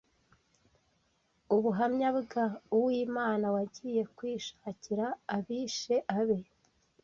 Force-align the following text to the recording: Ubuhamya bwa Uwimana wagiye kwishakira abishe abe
Ubuhamya 1.55 2.07
bwa 2.19 2.45
Uwimana 2.77 3.45
wagiye 3.55 4.01
kwishakira 4.15 5.05
abishe 5.37 5.95
abe 6.19 6.39